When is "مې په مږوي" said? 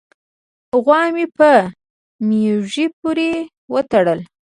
1.15-2.85